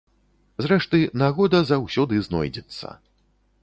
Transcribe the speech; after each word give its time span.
Зрэшты, 0.65 1.01
нагода 1.23 1.63
заўсёды 1.75 2.13
знойдзецца. 2.31 2.87